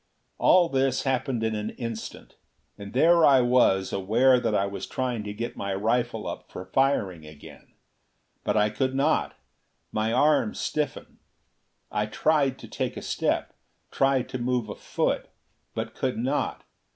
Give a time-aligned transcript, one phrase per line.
[0.39, 2.35] All this happened in an instant.
[2.75, 6.65] And there I was aware that I was trying to get my rifle up for
[6.65, 7.75] firing again;
[8.43, 9.37] but I could not.
[9.91, 11.19] My arms stiffened.
[11.91, 13.53] I tried to take a step,
[13.91, 15.27] tried to move a foot,
[15.75, 16.63] but could not.